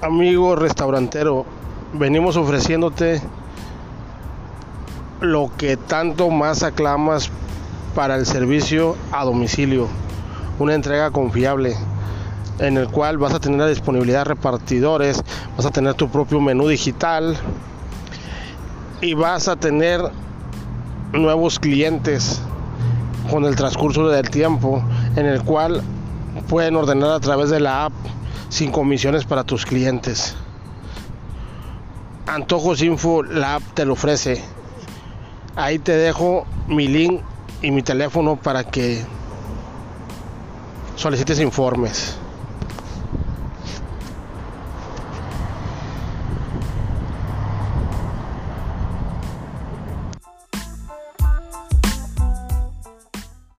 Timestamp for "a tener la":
13.34-13.66